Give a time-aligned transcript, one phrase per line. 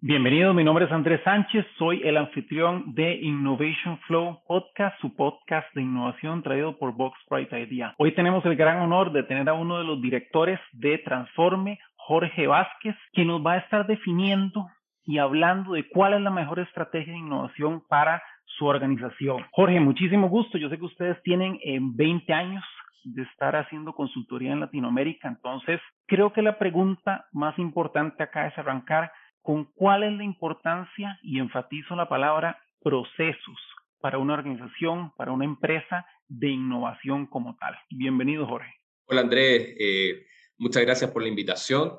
[0.00, 5.66] Bienvenido, mi nombre es Andrés Sánchez, soy el anfitrión de Innovation Flow Podcast, su podcast
[5.74, 7.96] de innovación traído por Box Bright Idea.
[7.98, 12.46] Hoy tenemos el gran honor de tener a uno de los directores de Transforme, Jorge
[12.46, 14.68] Vázquez, que nos va a estar definiendo
[15.04, 19.46] y hablando de cuál es la mejor estrategia de innovación para su organización.
[19.50, 20.58] Jorge, muchísimo gusto.
[20.58, 22.64] Yo sé que ustedes tienen 20 eh, años
[23.02, 28.56] de estar haciendo consultoría en Latinoamérica, entonces creo que la pregunta más importante acá es
[28.58, 29.10] arrancar
[29.48, 33.56] con cuál es la importancia, y enfatizo la palabra, procesos
[33.98, 37.74] para una organización, para una empresa de innovación como tal.
[37.88, 38.70] Bienvenido, Jorge.
[39.06, 39.74] Hola, Andrés.
[39.80, 40.26] Eh,
[40.58, 41.94] muchas gracias por la invitación.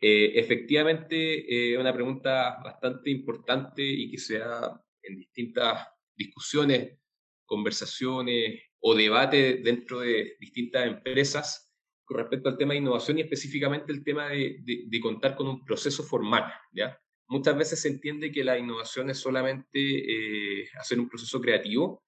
[0.00, 6.98] Eh, efectivamente, eh, una pregunta bastante importante y que se da en distintas discusiones,
[7.44, 11.65] conversaciones o debates dentro de distintas empresas
[12.06, 16.04] con respecto al tema de innovación y específicamente el tema de, contar con un proceso
[16.04, 16.44] formal.
[16.72, 16.98] ¿ya?
[17.26, 22.04] Muchas veces se entiende que la innovación es solamente eh, hacer un proceso creativo,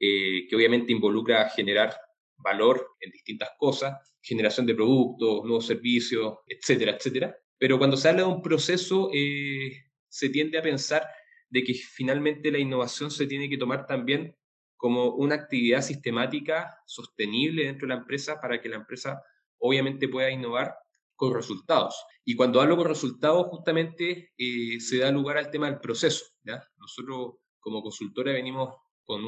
[0.00, 1.96] eh, que obviamente involucra generar
[2.36, 7.36] valor en distintas cosas, generación de productos, nuevos servicios, etcétera, etcétera.
[7.56, 11.06] Pero cuando se habla de un proceso, eh, se tiende a pensar
[11.48, 14.36] de que finalmente la innovación se tiene que tomar también
[14.76, 19.22] como una actividad sistemática sostenible dentro de la empresa para que la empresa
[19.58, 20.74] obviamente pueda innovar
[21.14, 21.96] con resultados.
[22.24, 26.26] Y cuando hablo con resultados, justamente eh, se da lugar al tema del proceso.
[26.76, 29.22] Nosotros como consultora venimos con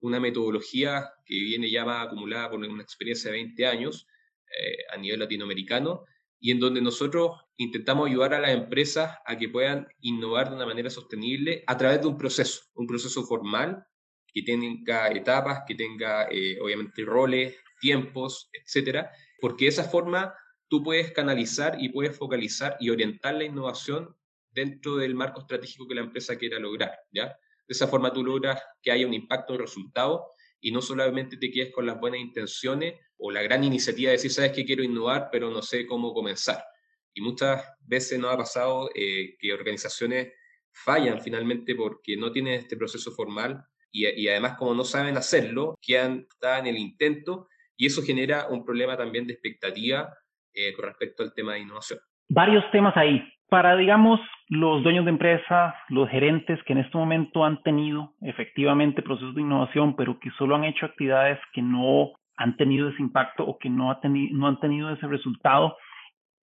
[0.00, 4.06] una metodología que viene ya acumulada con una experiencia de 20 años
[4.46, 6.04] eh, a nivel latinoamericano
[6.38, 10.66] y en donde nosotros intentamos ayudar a las empresas a que puedan innovar de una
[10.66, 13.84] manera sostenible a través de un proceso, un proceso formal
[14.32, 20.34] que tenga etapas, que tenga eh, obviamente roles, tiempos, etcétera, porque de esa forma
[20.68, 24.16] tú puedes canalizar y puedes focalizar y orientar la innovación
[24.50, 27.26] dentro del marco estratégico que la empresa quiera lograr, ¿ya?
[27.26, 31.50] De esa forma tú logras que haya un impacto en resultado y no solamente te
[31.50, 35.28] quedes con las buenas intenciones o la gran iniciativa de decir, sabes que quiero innovar,
[35.30, 36.64] pero no sé cómo comenzar.
[37.12, 40.32] Y muchas veces nos ha pasado eh, que organizaciones
[40.72, 45.76] fallan finalmente porque no tienen este proceso formal y, y además como no saben hacerlo,
[45.80, 50.14] quedan en el intento y eso genera un problema también de expectativa
[50.54, 51.98] eh, con respecto al tema de innovación.
[52.28, 53.22] Varios temas ahí.
[53.48, 59.02] Para, digamos, los dueños de empresa, los gerentes que en este momento han tenido efectivamente
[59.02, 63.44] procesos de innovación, pero que solo han hecho actividades que no han tenido ese impacto
[63.44, 63.98] o que no,
[64.32, 65.76] no han tenido ese resultado,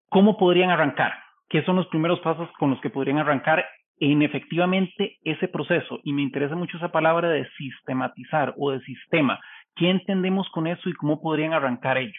[0.10, 1.14] ¿cómo podrían arrancar?
[1.50, 3.66] ¿Qué son los primeros pasos con los que podrían arrancar
[4.00, 6.00] en efectivamente ese proceso?
[6.04, 9.40] Y me interesa mucho esa palabra de sistematizar o de sistema.
[9.76, 12.16] ¿Qué entendemos con eso y cómo podrían arrancar ellos?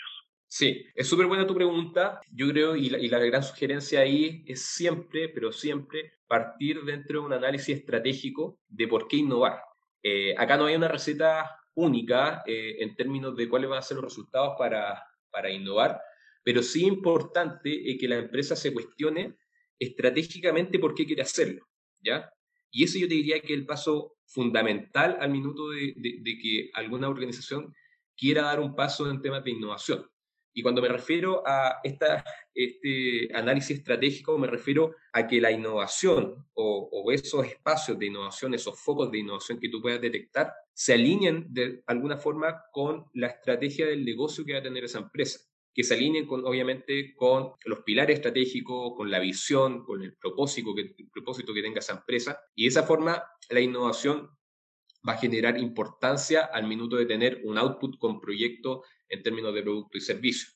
[0.46, 2.20] Sí, es súper buena tu pregunta.
[2.30, 7.32] Yo creo, y la, gran sugerencia ahí es siempre, pero siempre, partir dentro de un
[7.32, 9.60] análisis estratégico de por qué innovar.
[10.02, 13.96] Eh, acá no hay una receta única eh, en términos de cuáles van a ser
[13.96, 16.00] los resultados para, para innovar,
[16.44, 19.36] pero sí importante eh, que la empresa se cuestione
[19.78, 21.66] estratégicamente por qué quiere hacerlo,
[22.00, 22.30] ¿ya?
[22.70, 25.94] Y eso yo te diría que es el paso fundamental al minuto de,
[26.40, 27.74] que alguna organización
[28.16, 30.08] quiera dar un paso en temas de innovación.
[30.54, 36.46] Y cuando me refiero a esta, este análisis estratégico, me refiero a que la innovación
[36.52, 40.92] o, o, esos espacios de innovación, esos focos de innovación que tú puedas detectar, se
[40.92, 45.40] alineen de alguna forma con la estrategia del negocio que va a tener esa empresa
[45.74, 50.74] que se alineen con, obviamente con los pilares estratégicos, con la visión, con el propósito,
[50.74, 52.40] que, propósito que tenga esa empresa.
[52.54, 54.30] Y de esa forma la innovación
[55.06, 59.62] va a generar importancia al minuto de tener un output con proyecto en términos de
[59.62, 60.48] producto y servicio.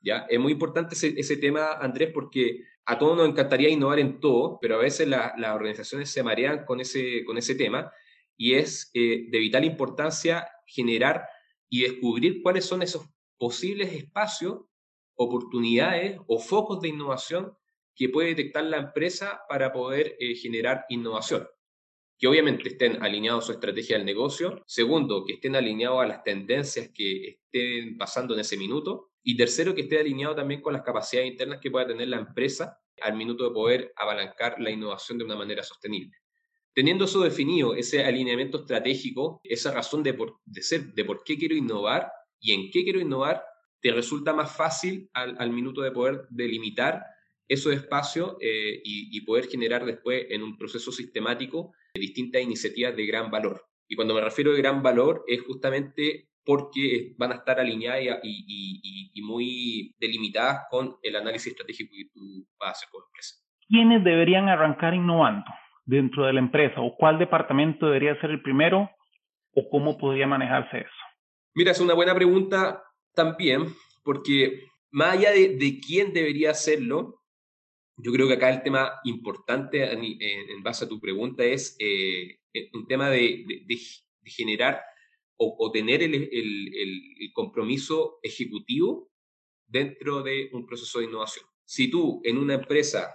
[0.00, 0.26] ¿ya?
[0.28, 4.76] Es muy importante ese, tema, Andrés, porque a todos nos encantaría innovar en todo, pero
[4.76, 7.92] a veces las organizaciones se marean con ese, con ese tema
[8.36, 11.24] y es eh, de vital importancia generar
[11.68, 13.06] y descubrir cuáles son esos
[13.42, 14.60] posibles espacios,
[15.16, 17.52] oportunidades o focos de innovación
[17.92, 21.48] que puede detectar la empresa para poder eh, generar innovación.
[22.16, 24.62] Que obviamente estén alineados a su estrategia del negocio.
[24.64, 29.10] Segundo, que estén alineados a las tendencias que estén pasando en ese minuto.
[29.24, 32.78] Y tercero, que esté alineado también con las capacidades internas que pueda tener la empresa
[33.00, 36.16] al minuto de poder apalancar la innovación de una manera sostenible.
[36.72, 41.56] Teniendo eso definido, ese alineamiento estratégico, esa razón de, de ser, de por qué quiero
[41.56, 42.08] innovar,
[42.42, 43.42] y en qué quiero innovar,
[43.80, 47.02] te resulta más fácil al, minuto de poder delimitar
[47.48, 53.30] esos espacios eh, y, poder generar después en un proceso sistemático distintas iniciativas de gran
[53.30, 53.64] valor.
[53.88, 59.20] Y cuando me refiero de gran valor es justamente porque van a estar alineadas y,
[59.22, 63.42] muy delimitadas con el análisis estratégico que tú vas a hacer como empresa.
[63.72, 65.46] ¿quiénes deberían arrancar innovando
[65.86, 66.80] dentro de la empresa?
[66.80, 68.90] ¿O cuál departamento debería ser el primero?
[69.54, 71.01] ¿O cómo podría manejarse eso?
[71.54, 72.82] Mira, es una buena pregunta
[73.14, 77.22] también, porque más allá de, quién debería hacerlo,
[77.96, 82.40] yo creo que acá el tema importante en, base a tu pregunta es eh,
[82.72, 83.44] un tema de,
[84.24, 84.82] generar
[85.36, 89.10] o, tener el, el, compromiso ejecutivo
[89.66, 91.44] dentro de un proceso de innovación.
[91.64, 93.12] Si tú en una empresa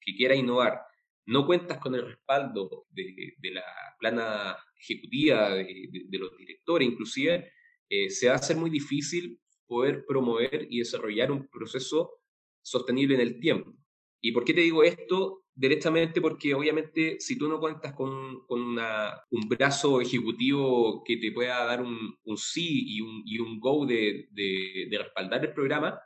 [0.00, 0.80] que quiera innovar
[1.26, 3.64] no cuentas con el respaldo de, la
[3.98, 7.52] plana ejecutiva, de, los directores inclusive,
[7.90, 12.20] eh, se va a hacer muy difícil poder promover y desarrollar un proceso
[12.62, 13.74] sostenible en el tiempo.
[14.20, 15.44] ¿Y por qué te digo esto?
[15.52, 21.64] Directamente porque obviamente si tú no cuentas con, con un brazo ejecutivo que te pueda
[21.64, 26.00] dar un, sí y un, y un go de, de, respaldar el programa,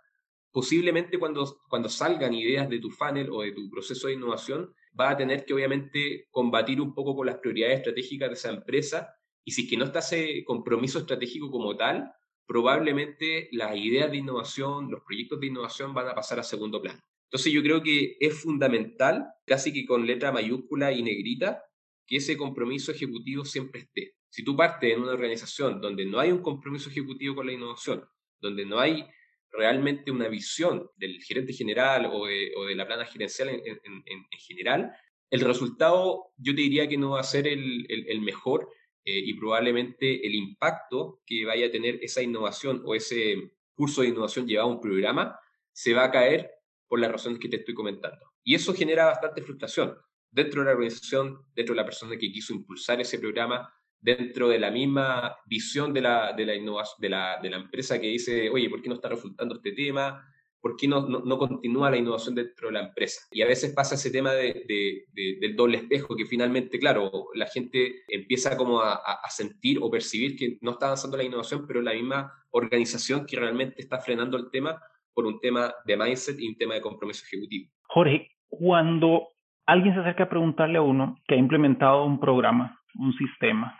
[0.50, 5.10] posiblemente cuando, cuando salgan ideas de tu funnel o de tu proceso de innovación, va
[5.10, 9.14] a tener que obviamente combatir un poco con las prioridades estratégicas de esa empresa
[9.44, 12.12] y si es que no está ese compromiso estratégico como tal,
[12.46, 17.00] probablemente las ideas de innovación, los proyectos de innovación van a pasar a segundo plano.
[17.25, 21.62] Entonces yo creo que es fundamental, casi que con letra mayúscula y negrita,
[22.06, 24.14] que ese compromiso ejecutivo siempre esté.
[24.29, 28.05] Si tú partes en una organización donde no hay un compromiso ejecutivo con la innovación,
[28.41, 29.06] donde no hay
[29.50, 34.93] realmente una visión del gerente general o de, la plana gerencial en, general,
[35.31, 38.69] el resultado yo te diría que no va a ser el mejor
[39.05, 44.09] eh, y probablemente el impacto que vaya a tener esa innovación o ese curso de
[44.09, 45.39] innovación llevado a un programa
[45.73, 46.51] se va a caer
[46.89, 48.33] por las razones que te estoy comentando.
[48.43, 49.97] Y eso genera bastante frustración
[50.31, 54.59] dentro de la organización, dentro de la persona que quiso impulsar ese programa, dentro de
[54.59, 58.69] la misma visión de la, de la, de la, de la empresa que dice, oye,
[58.69, 60.27] ¿por qué no está resultando este tema?
[60.64, 61.06] ¿Por qué no,
[61.37, 63.20] continúa la innovación dentro de la empresa?
[63.31, 64.64] Y a veces pasa ese tema de,
[65.12, 70.56] del doble espejo, que finalmente, claro, la gente empieza como a, sentir o percibir que
[70.62, 74.81] no está avanzando la innovación, pero la misma organización que realmente está frenando el tema
[75.12, 77.70] por un tema de mindset y un tema de compromiso ejecutivo.
[77.82, 79.28] Jorge, cuando
[79.67, 83.76] alguien se acerca a preguntarle a uno que ha implementado un programa, un sistema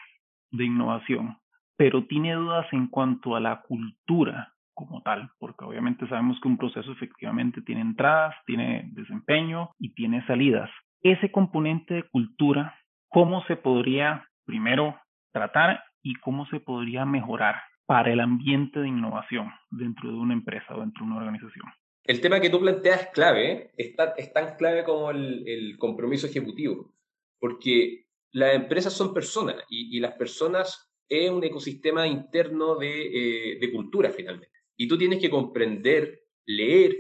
[0.51, 1.39] de innovación,
[1.79, 6.59] pero tiene dudas en cuanto a la cultura como tal, porque obviamente sabemos que un
[6.59, 10.71] proceso efectivamente tiene entradas, tiene desempeño y tiene salidas.
[11.03, 12.79] Ese componente de cultura,
[13.09, 14.99] ¿cómo se podría primero
[15.33, 17.57] tratar y cómo se podría mejorar
[17.87, 21.67] para el ambiente de innovación dentro de una empresa o dentro de una organización?
[22.05, 23.71] El tema que tú planteas es clave, ¿eh?
[23.77, 26.93] es, tan, clave como el, compromiso ejecutivo,
[27.39, 33.73] porque las empresas son personas y, las personas es un ecosistema interno de, eh, de
[33.73, 34.54] cultura finalmente.
[34.77, 36.97] Y tú tienes que comprender, leer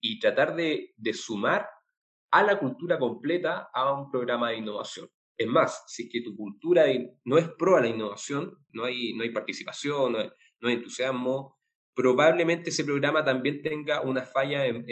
[0.00, 1.68] y tratar de, sumar
[2.30, 5.08] a la cultura completa a un programa de innovación.
[5.36, 6.86] Es más, si es que tu cultura
[7.24, 10.18] no es pro a la innovación, no hay, no hay participación, no
[10.68, 11.58] hay, entusiasmo,
[11.94, 14.84] probablemente ese programa también tenga una falla, en,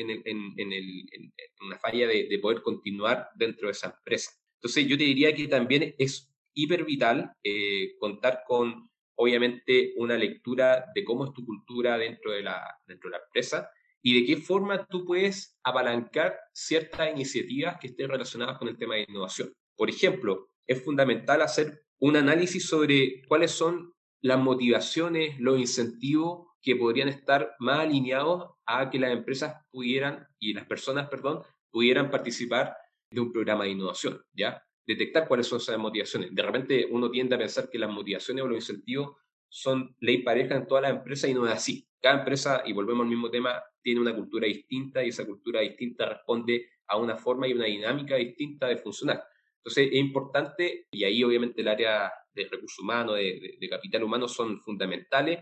[1.60, 4.32] una falla de, poder continuar dentro de esa empresa.
[4.56, 10.86] Entonces yo te diría que también es hiper vital eh, contar con obviamente una lectura
[10.94, 13.70] de cómo es tu cultura dentro de la, dentro de la empresa
[14.02, 18.96] y de qué forma tú puedes apalancar ciertas iniciativas que estén relacionadas con el tema
[18.96, 19.52] de innovación.
[19.76, 26.76] Por ejemplo, es fundamental hacer un análisis sobre cuáles son las motivaciones, los incentivos que
[26.76, 32.76] podrían estar más alineados a que las empresas pudieran y las personas, perdón, pudieran participar
[33.10, 34.62] de un programa de innovación, ¿ya?
[34.86, 36.34] Detectar cuáles son esas motivaciones.
[36.34, 39.16] De repente uno tiende a pensar que las motivaciones o los incentivos
[39.48, 41.88] son ley pareja en todas las empresas y no es así.
[42.00, 46.06] Cada empresa, y volvemos al mismo tema, tiene una cultura distinta y esa cultura distinta
[46.06, 49.22] responde a una forma y una dinámica distinta de funcionar.
[49.58, 54.28] Entonces es importante, y ahí obviamente el área de recursos humanos, de, de capital humano
[54.28, 55.38] son fundamentales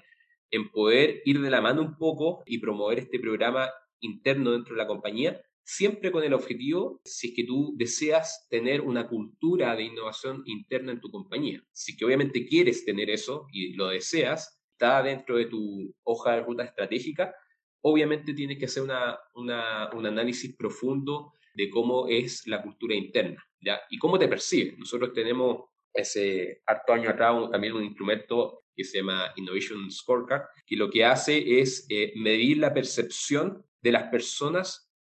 [0.51, 3.71] en poder ir de la mano un poco y promover este programa
[4.01, 8.81] interno dentro de la compañía siempre con el objetivo, si es que tú deseas tener
[8.81, 11.62] una cultura de innovación interna en tu compañía.
[11.73, 16.42] Si que obviamente quieres tener eso y lo deseas, está dentro de tu hoja de
[16.42, 17.35] ruta estratégica,
[17.83, 23.45] obviamente tienes que hacer una, un análisis profundo de cómo es la cultura interna
[23.90, 24.76] y cómo te percibe.
[24.78, 30.76] Nosotros tenemos ese harto año atrás también un instrumento que se llama Innovation Scorecard, que
[30.76, 34.92] lo que hace es eh, medir la percepción de las personas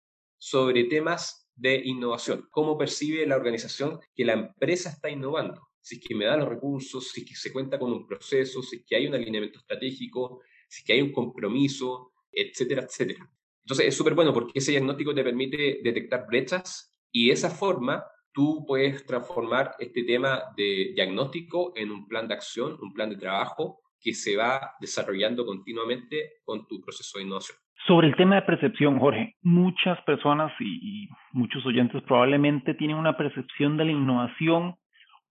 [0.44, 2.48] sobre temas de innovación.
[2.50, 5.70] ¿Cómo percibe la organización que la empresa está innovando?
[5.80, 8.64] Si es que me da los recursos, si es que se cuenta con un proceso,
[8.64, 13.32] si es que hay un alineamiento estratégico, si es que hay un compromiso, etcétera, etcétera.
[13.64, 18.04] Entonces es súper bueno porque ese diagnóstico te permite detectar brechas Y de esa forma,
[18.32, 23.18] tú puedes transformar este tema de diagnóstico en un plan de acción, un plan de
[23.18, 27.61] trabajo que se va desarrollando continuamente con tu proceso de innovación.
[27.88, 33.78] Sobre el tema de percepción, Jorge, muchas personas y, muchos oyentes probablemente tienen una percepción
[33.78, 34.76] de la innovación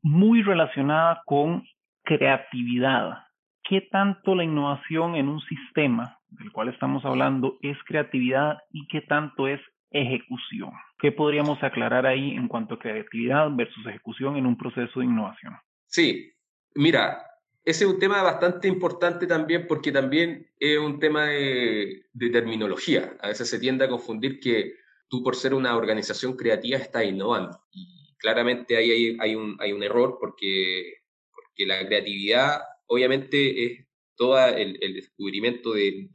[0.02, 1.64] muy relacionada con
[2.02, 3.18] creatividad.
[3.62, 9.02] ¿Qué tanto la innovación en un sistema del cual estamos hablando es creatividad y qué
[9.02, 10.72] tanto es ejecución?
[10.98, 15.54] ¿Qué podríamos aclarar ahí en cuanto a creatividad versus ejecución en un proceso de innovación?
[15.86, 16.32] Sí,
[16.74, 17.18] mira,
[17.64, 23.16] ese es un tema bastante importante también porque también es un tema de, terminología.
[23.20, 24.74] A veces se tiende a confundir que
[25.08, 27.58] tú por ser una organización creativa estás innovando.
[27.70, 31.02] Y claramente ahí hay, un, error porque,
[31.34, 33.86] porque la creatividad obviamente es
[34.16, 36.10] todo el, descubrimiento de,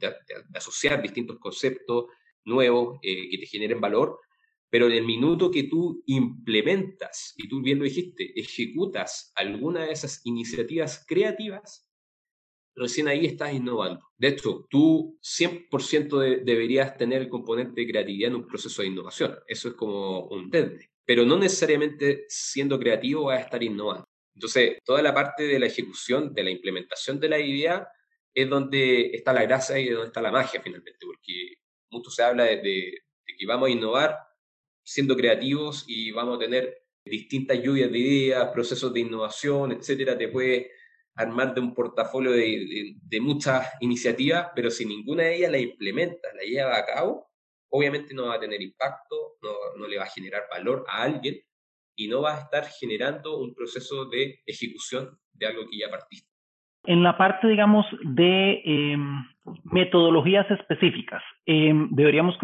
[0.54, 2.06] asociar distintos conceptos
[2.44, 4.20] nuevos eh, que te generen valor,
[4.70, 9.92] pero en el minuto que tú implementas, y tú bien lo dijiste, ejecutas alguna de
[9.92, 11.88] esas iniciativas creativas,
[12.74, 14.06] recién ahí estás innovando.
[14.16, 19.38] De hecho, tú 100% deberías tener el componente de creatividad en un proceso de innovación.
[19.46, 20.90] Eso es como un tende.
[21.04, 24.04] Pero no necesariamente siendo creativo vas a estar innovando.
[24.34, 27.88] Entonces, toda la parte de la ejecución, de la implementación de la idea,
[28.34, 31.54] es donde está la gracia y donde está la magia finalmente, porque
[31.90, 34.18] mucho se habla de, de que vamos a innovar
[34.86, 40.28] siendo creativos y vamos a tener distintas lluvias de ideas, procesos de innovación, etcétera, te
[40.28, 40.68] puedes
[41.16, 46.32] armar de un portafolio de, de, muchas iniciativas, pero si ninguna de ellas la implementas,
[46.34, 47.32] la lleva a cabo,
[47.70, 51.40] obviamente no va a tener impacto, no, no le va a generar valor a alguien
[51.96, 56.35] y no va a estar generando un proceso de ejecución de algo que ya partiste.
[56.86, 59.24] En la parte, digamos, de em,
[59.64, 62.38] metodologías específicas, em, deberíamos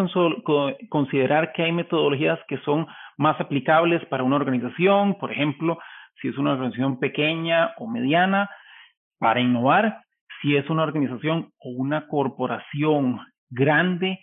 [0.88, 5.78] considerar que hay metodologías que son más aplicables para una organización, por ejemplo,
[6.20, 8.50] si es una organización pequeña o mediana,
[9.18, 10.02] para innovar,
[10.40, 14.18] si es una organización o una corporación grande,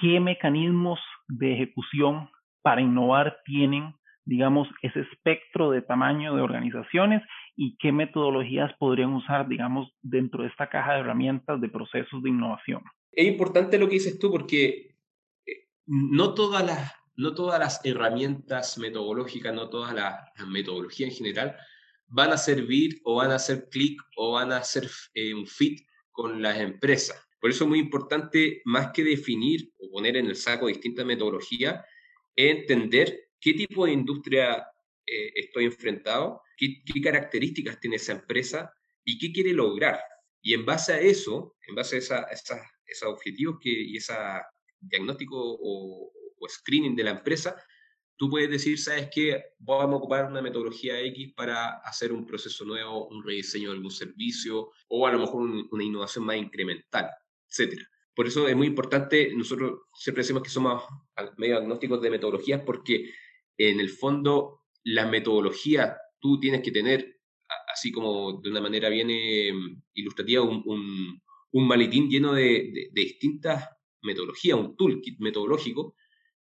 [0.00, 2.30] qué mecanismos de ejecución
[2.62, 3.94] para innovar tienen
[4.30, 7.20] digamos, ese espectro de tamaño de organizaciones
[7.62, 12.30] y qué metodologías podrían usar, digamos, dentro de esta caja de herramientas de procesos de
[12.30, 12.82] innovación.
[13.12, 14.96] Es importante lo que dices tú porque
[15.44, 20.14] eh, no todas las, no todas las herramientas metodológicas, no todas las,
[20.48, 21.56] metodologías en general
[22.06, 25.80] van a servir o van a hacer clic o van a hacer eh, un fit
[26.12, 27.22] con las empresas.
[27.42, 31.84] Por eso es muy importante, más que definir o poner en el saco distintas metodologías,
[32.34, 34.66] entender qué tipo de industria
[35.10, 38.72] eh, estoy enfrentado, ¿Qué, características tiene esa empresa
[39.04, 39.98] y qué quiere lograr.
[40.42, 44.12] Y en base a eso, en base a, esos objetivos que, y ese
[44.78, 46.12] diagnóstico o,
[46.48, 47.56] screening de la empresa,
[48.16, 49.42] tú puedes decir, ¿sabes qué?
[49.58, 53.90] Vamos a ocupar una metodología X para hacer un proceso nuevo, un rediseño de algún
[53.90, 57.10] servicio o a lo mejor una innovación más incremental,
[57.48, 57.86] etcétera.
[58.14, 60.82] Por eso es muy importante, nosotros siempre decimos que somos
[61.36, 63.12] medio agnósticos de metodologías porque
[63.56, 67.20] en el fondo la metodología tú tienes que tener,
[67.72, 69.52] así como de una manera bien eh,
[69.94, 71.20] ilustrativa, un,
[71.52, 73.68] un, maletín lleno de, distintas
[74.02, 75.96] metodologías, un toolkit metodológico,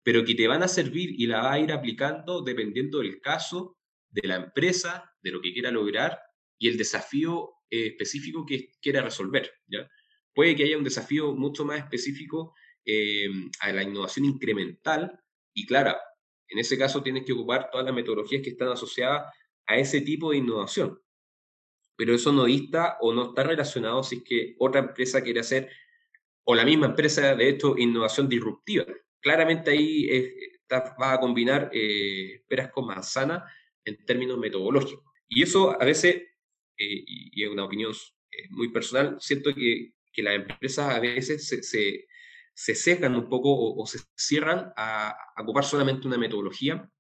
[0.03, 3.77] pero que te van a servir y la va a ir aplicando dependiendo del caso,
[4.11, 6.19] de la empresa, de lo que quiera lograr
[6.59, 9.53] y el desafío eh, específico que quiera resolver.
[10.35, 12.55] Puede que haya un desafío mucho más específico
[12.85, 13.29] eh,
[13.61, 15.21] a la innovación incremental
[15.53, 15.97] y claro,
[16.49, 19.33] en ese caso tienes que ocupar todas las metodologías que están asociadas
[19.67, 21.00] a ese tipo de innovación.
[21.97, 25.71] Pero eso no dista o no está relacionado si es que otra empresa quiere hacer,
[26.45, 28.87] o la misma empresa, de hecho, innovación disruptiva.
[29.21, 30.09] Claramente ahí
[30.71, 33.45] va a combinar eh, peras con manzana
[33.85, 35.05] en términos metodológicos.
[35.28, 40.35] Y eso a veces, eh, y, es una opinión eh, muy personal, siento que, las
[40.35, 42.09] empresas a veces se
[42.59, 46.91] sesgan un poco o, se cierran a, ocupar solamente una metodología,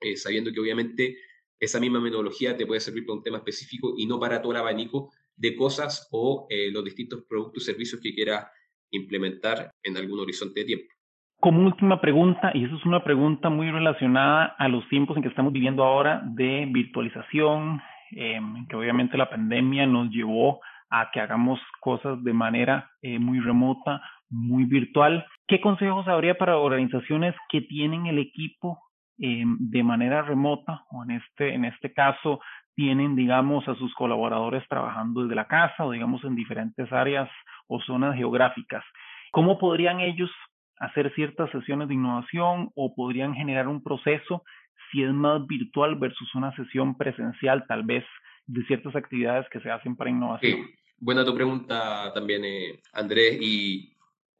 [0.00, 1.16] eh, sabiendo que obviamente
[1.60, 4.58] esa misma metodología te puede servir para un tema específico y no para todo el
[4.58, 8.46] abanico de cosas o eh, los distintos productos y servicios que quieras
[8.90, 10.94] implementar en algún horizonte de tiempo.
[11.38, 15.28] Como última pregunta, y eso es una pregunta muy relacionada a los tiempos en que
[15.28, 17.80] estamos viviendo ahora de virtualización,
[18.10, 23.38] em, que obviamente la pandemia nos llevó a que hagamos cosas de manera eh, muy
[23.38, 25.26] remota muy virtual.
[25.46, 28.78] ¿Qué consejos habría para organizaciones que tienen el equipo
[29.18, 32.40] eh, de manera remota o en este, en este caso
[32.74, 37.28] tienen, digamos, a sus colaboradores trabajando desde la casa o digamos en diferentes áreas
[37.66, 38.84] o zonas geográficas?
[39.32, 40.30] ¿Cómo podrían ellos
[40.78, 44.44] hacer ciertas sesiones de innovación o podrían generar un proceso
[44.90, 48.04] si es más virtual versus una sesión presencial, tal vez
[48.46, 50.52] de ciertas actividades que se hacen para innovación?
[50.52, 53.38] Sí, buena tu pregunta también, eh, Andrés,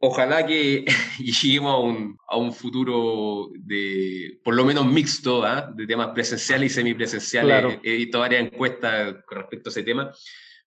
[0.01, 0.85] ojalá que
[1.19, 5.71] lleguemos a un, a un, futuro de, por lo menos mixto, ¿ah?
[5.75, 7.79] de temas presenciales y semipresenciales.
[7.83, 10.11] He visto varias encuestas con respecto a ese tema.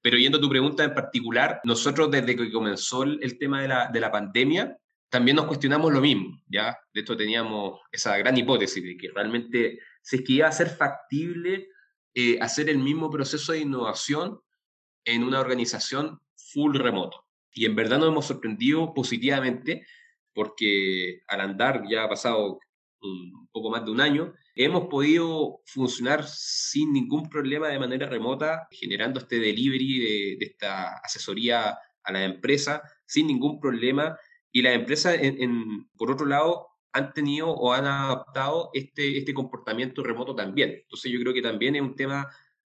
[0.01, 3.89] Pero yendo a tu pregunta en particular, nosotros desde que comenzó el, tema de la,
[3.91, 4.77] de la pandemia,
[5.09, 6.77] también nos cuestionamos lo mismo, ¿ya?
[6.93, 10.69] De hecho, teníamos esa gran hipótesis de que realmente, si es que iba a ser
[10.69, 11.69] factible
[12.15, 14.39] eh, hacer el mismo proceso de innovación
[15.05, 17.25] en una organización full remoto.
[17.53, 19.85] Y en verdad nos hemos sorprendido positivamente
[20.33, 22.59] porque al andar ya ha pasado
[23.01, 28.67] un poco más de un año, hemos podido funcionar sin ningún problema de manera remota,
[28.71, 34.17] generando este delivery de, esta asesoría a la empresa sin ningún problema.
[34.51, 40.03] Y las empresas, en, por otro lado, han tenido o han adaptado este, este comportamiento
[40.03, 40.71] remoto también.
[40.83, 42.27] Entonces yo creo que también es un tema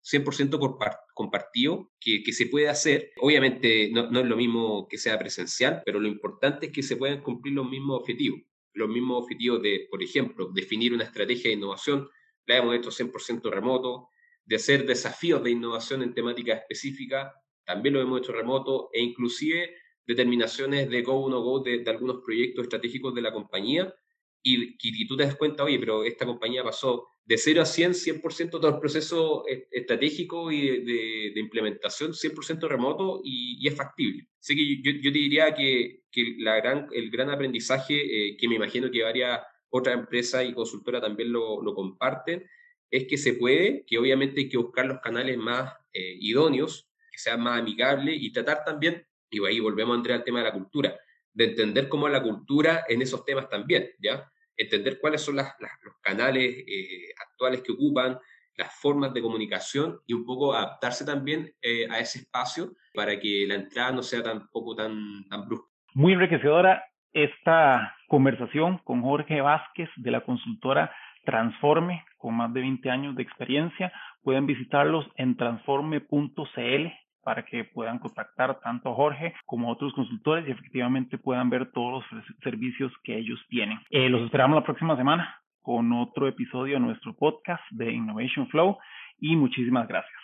[0.09, 3.11] 100% compartido que, que, se puede hacer.
[3.19, 6.95] Obviamente no, no, es lo mismo que sea presencial, pero lo importante es que se
[6.95, 8.41] puedan cumplir los mismos objetivos.
[8.73, 12.07] Los mismos objetivos de, por ejemplo, definir una estrategia de innovación,
[12.45, 14.09] la hemos hecho 100% remoto,
[14.45, 17.33] de hacer desafíos de innovación en temáticas específicas,
[17.65, 22.21] también lo hemos hecho remoto, e inclusive determinaciones de go o no go de, algunos
[22.23, 23.93] proyectos estratégicos de la compañía,
[24.55, 27.93] y, y, tú te das cuenta, oye, pero esta compañía pasó de 0 a 100,
[27.93, 30.85] 100% todo el proceso estratégico y
[31.33, 34.27] de, implementación, 100% remoto y, es factible.
[34.39, 38.47] Así que yo, yo te diría que, que, la gran, el gran aprendizaje, eh, que
[38.47, 42.47] me imagino que varias otras empresas y consultoras también lo, lo, comparten,
[42.89, 47.17] es que se puede, que obviamente hay que buscar los canales más eh, idóneos, que
[47.17, 50.53] sean más amigables y tratar también, y ahí volvemos a entrar al tema de la
[50.53, 50.97] cultura,
[51.33, 54.31] de entender cómo es la cultura en esos temas también, ¿ya?
[54.57, 58.17] Entender cuáles son las, los canales eh, actuales que ocupan,
[58.57, 63.45] las formas de comunicación y un poco adaptarse también eh, a ese espacio para que
[63.47, 65.67] la entrada no sea tampoco tan, tan brusca.
[65.93, 70.93] Muy enriquecedora esta conversación con Jorge Vázquez de la consultora
[71.23, 73.91] Transforme, con más de 20 años de experiencia.
[74.23, 76.87] Pueden visitarlos en transforme.cl
[77.27, 81.73] para que puedan contactar tanto a Jorge como a otros consultores y efectivamente puedan ver
[81.73, 83.77] todos los servicios que ellos tienen.
[83.89, 88.77] Eh, los esperamos la próxima semana con otro episodio de nuestro podcast de Innovation Flow
[89.19, 90.16] y muchísimas gracias.